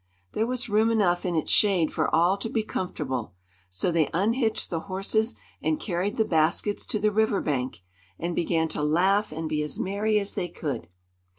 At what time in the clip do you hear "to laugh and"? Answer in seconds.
8.69-9.47